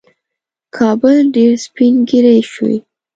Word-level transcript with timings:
کابل 0.75 1.15
ډېر 1.35 1.51
سپین 1.65 1.93
ږیری 2.09 2.39
شوی 2.53 2.77